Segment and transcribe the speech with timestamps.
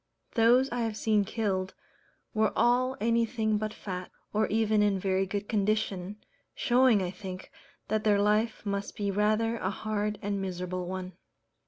[0.33, 1.75] Those I have seen killed,
[2.33, 6.15] were all anything but fat, or even in very good condition,
[6.55, 7.51] showing, I think,
[7.87, 11.13] that their life must be rather a hard and miserable one.